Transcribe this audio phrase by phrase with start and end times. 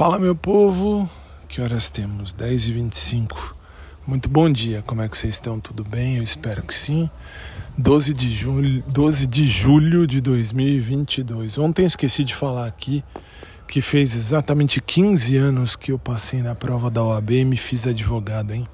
[0.00, 1.06] Fala meu povo,
[1.46, 2.32] que horas temos?
[2.32, 3.54] 10 e 25
[4.06, 5.60] Muito bom dia, como é que vocês estão?
[5.60, 6.16] Tudo bem?
[6.16, 7.10] Eu espero que sim.
[7.76, 11.58] 12 de julho, 12 de, julho de 2022.
[11.58, 13.04] Ontem esqueci de falar aqui
[13.68, 17.86] que fez exatamente 15 anos que eu passei na prova da OAB e me fiz
[17.86, 18.66] advogado, hein?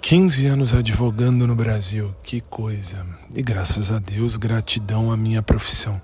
[0.00, 3.04] 15 anos advogando no Brasil, que coisa.
[3.34, 6.00] E graças a Deus, gratidão à minha profissão.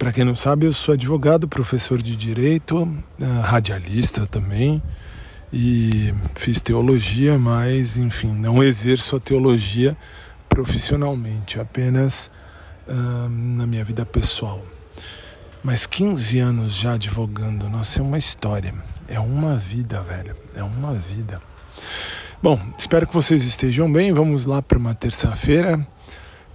[0.00, 4.82] Para quem não sabe, eu sou advogado, professor de direito, eh, radialista também
[5.52, 9.94] e fiz teologia, mas enfim, não exerço a teologia
[10.48, 12.30] profissionalmente, apenas
[12.88, 14.64] uh, na minha vida pessoal.
[15.62, 18.72] Mas 15 anos já advogando, nossa, é uma história,
[19.06, 21.42] é uma vida, velho, é uma vida.
[22.42, 24.14] Bom, espero que vocês estejam bem.
[24.14, 25.86] Vamos lá para uma terça-feira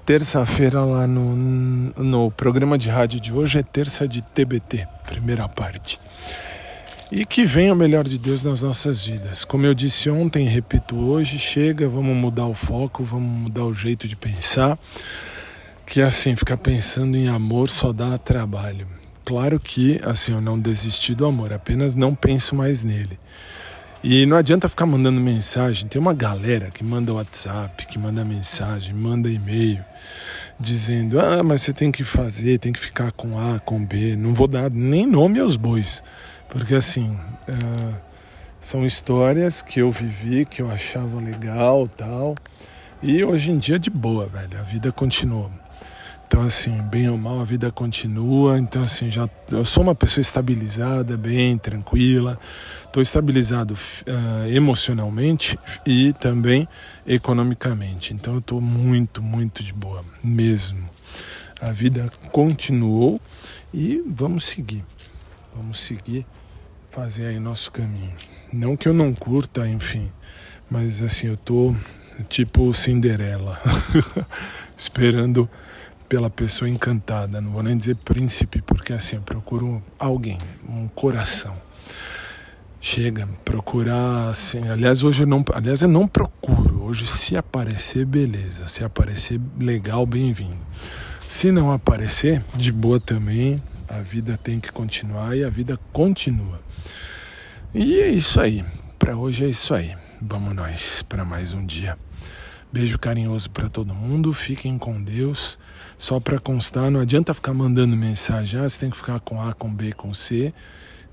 [0.06, 6.00] terça-feira lá no, no programa de rádio de hoje é terça de TBT, primeira parte.
[7.12, 9.44] E que venha o melhor de Deus nas nossas vidas.
[9.44, 14.08] Como eu disse ontem, repito hoje, chega, vamos mudar o foco, vamos mudar o jeito
[14.08, 14.78] de pensar.
[15.88, 18.88] Que assim, ficar pensando em amor só dá trabalho.
[19.24, 23.20] Claro que assim, eu não desisti do amor, apenas não penso mais nele.
[24.08, 25.88] E não adianta ficar mandando mensagem.
[25.88, 29.84] Tem uma galera que manda WhatsApp, que manda mensagem, manda e-mail,
[30.60, 34.16] dizendo: ah, mas você tem que fazer, tem que ficar com A, com B.
[34.16, 36.04] Não vou dar nem nome aos bois,
[36.48, 37.18] porque assim.
[37.50, 38.06] Uh,
[38.62, 42.36] são histórias que eu vivi, que eu achava legal tal.
[43.02, 44.60] E hoje em dia, de boa, velho.
[44.60, 45.52] A vida continua.
[46.28, 48.58] Então, assim, bem ou mal, a vida continua.
[48.58, 52.40] Então, assim, já eu sou uma pessoa estabilizada, bem, tranquila.
[52.84, 56.68] Estou estabilizado uh, emocionalmente e também
[57.06, 58.14] economicamente.
[58.14, 60.84] Então, eu estou muito, muito de boa, mesmo.
[61.62, 63.22] A vida continuou
[63.74, 64.84] e vamos seguir.
[65.56, 66.26] Vamos seguir,
[66.92, 68.14] fazer aí nosso caminho.
[68.52, 70.12] Não que eu não curta, enfim,
[70.70, 71.74] mas assim, eu tô
[72.28, 73.60] tipo Cinderela,
[74.76, 75.50] esperando
[76.08, 77.42] pela pessoa encantada.
[77.42, 81.54] Não vou nem dizer príncipe, porque assim, eu procuro alguém, um coração.
[82.80, 84.70] Chega, procurar assim.
[84.70, 86.84] Aliás, hoje eu não, aliás, eu não procuro.
[86.84, 88.68] Hoje, se aparecer, beleza.
[88.68, 90.58] Se aparecer, legal, bem-vindo.
[91.28, 93.60] Se não aparecer, de boa também.
[93.88, 96.60] A vida tem que continuar e a vida continua.
[97.74, 98.64] E é isso aí.
[99.00, 99.96] Para hoje é isso aí.
[100.22, 101.98] Vamos nós para mais um dia.
[102.76, 104.34] Beijo carinhoso para todo mundo.
[104.34, 105.58] Fiquem com Deus.
[105.98, 108.60] Só para constar, não adianta ficar mandando mensagem.
[108.60, 110.54] Ah, você tem que ficar com A, com B, com C.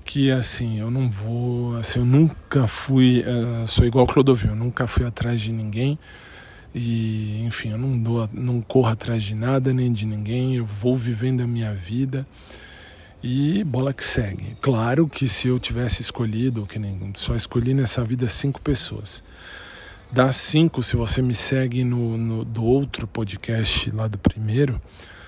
[0.03, 1.77] Que assim, eu não vou.
[1.77, 3.23] Assim, eu nunca fui.
[3.25, 5.97] Uh, sou igual Clodovil, eu nunca fui atrás de ninguém.
[6.75, 10.57] E, enfim, eu não, dou, não corro atrás de nada nem de ninguém.
[10.57, 12.27] Eu vou vivendo a minha vida.
[13.23, 14.57] E bola que segue.
[14.59, 19.23] Claro que se eu tivesse escolhido, que nem só escolhi nessa vida cinco pessoas
[20.11, 24.79] das cinco, se você me segue no, no, do outro podcast lá do primeiro,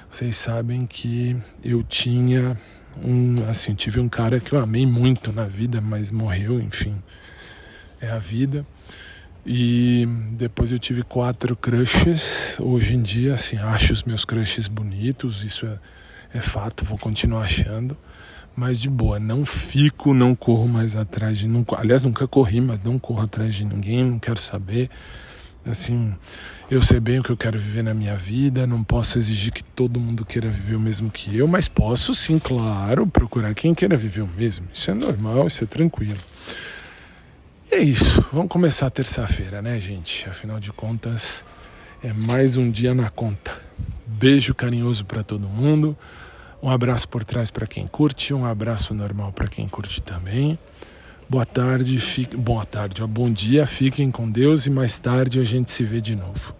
[0.09, 2.58] vocês sabem que eu tinha
[3.03, 6.96] um, assim, tive um cara que eu amei muito na vida, mas morreu, enfim,
[8.00, 8.66] é a vida.
[9.46, 12.56] E depois eu tive quatro crushes.
[12.59, 15.80] Hoje em dia, assim, acho os meus crushes bonitos, isso é,
[16.38, 17.97] é fato, vou continuar achando
[18.55, 21.47] mas de boa, não fico, não corro mais atrás de.
[21.77, 24.89] Aliás, nunca corri, mas não corro atrás de ninguém, não quero saber.
[25.66, 26.13] Assim,
[26.69, 29.63] eu sei bem o que eu quero viver na minha vida, não posso exigir que
[29.63, 33.97] todo mundo queira viver o mesmo que eu, mas posso sim, claro, procurar quem queira
[33.97, 34.67] viver o mesmo.
[34.72, 36.17] Isso é normal, isso é tranquilo.
[37.72, 40.29] E é isso, vamos começar terça-feira, né, gente?
[40.29, 41.43] Afinal de contas,
[42.03, 43.51] é mais um dia na conta.
[44.05, 45.97] Beijo carinhoso para todo mundo.
[46.66, 50.58] Um abraço por trás para quem curte, um abraço normal para quem curte também.
[51.30, 52.36] Boa tarde, fique...
[52.36, 56.02] boa tarde, ó, bom dia, fiquem com Deus e mais tarde a gente se vê
[56.02, 56.56] de novo.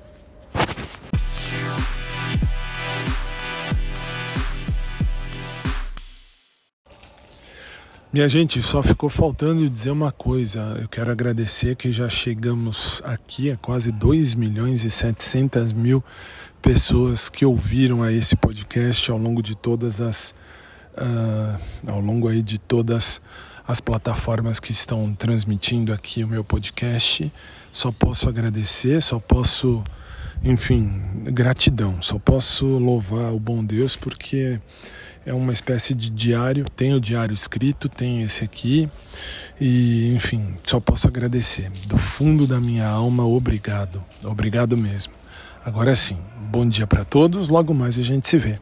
[8.16, 10.78] Minha gente, só ficou faltando dizer uma coisa.
[10.82, 16.02] Eu quero agradecer que já chegamos aqui a quase 2 milhões e 700 mil
[16.62, 20.34] pessoas que ouviram a esse podcast ao longo de todas as
[20.94, 23.22] uh, ao longo aí de todas
[23.68, 27.30] as plataformas que estão transmitindo aqui o meu podcast.
[27.70, 29.84] Só posso agradecer, só posso,
[30.42, 30.90] enfim,
[31.34, 32.02] gratidão.
[32.02, 34.58] Só posso louvar o bom Deus porque
[35.26, 36.66] é uma espécie de diário.
[36.76, 38.88] Tem o diário escrito, tem esse aqui
[39.60, 43.26] e, enfim, só posso agradecer do fundo da minha alma.
[43.26, 45.14] Obrigado, obrigado mesmo.
[45.64, 46.18] Agora sim,
[46.52, 47.50] bom dia para todos.
[47.50, 48.60] Logo mais a gente se vê.